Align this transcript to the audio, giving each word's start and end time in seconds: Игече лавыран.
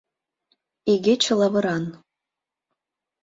Игече 0.91 1.33
лавыран. 1.39 1.83